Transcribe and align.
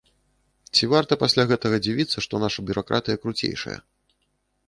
Ці 0.77 0.87
варта 0.93 1.17
пасля 1.23 1.43
гэтага 1.51 1.77
дзівіцца, 1.85 2.17
што 2.27 2.33
наша 2.45 2.65
бюракратыя 2.69 3.17
круцейшая. 3.27 3.77